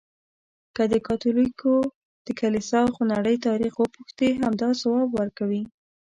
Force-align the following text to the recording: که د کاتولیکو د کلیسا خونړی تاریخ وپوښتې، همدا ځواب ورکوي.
که 0.75 0.83
د 0.91 0.93
کاتولیکو 1.07 1.73
د 2.25 2.27
کلیسا 2.39 2.81
خونړی 2.95 3.35
تاریخ 3.47 3.73
وپوښتې، 3.77 4.29
همدا 4.43 4.69
ځواب 4.81 5.09
ورکوي. 5.19 5.63